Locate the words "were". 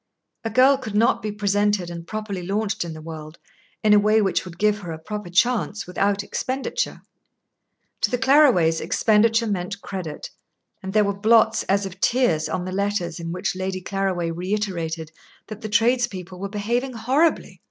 11.05-11.13, 16.39-16.49